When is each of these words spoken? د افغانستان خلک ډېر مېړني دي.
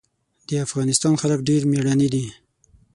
د 0.47 0.49
افغانستان 0.65 1.13
خلک 1.21 1.39
ډېر 1.49 1.61
مېړني 1.71 2.07
دي. 2.13 2.25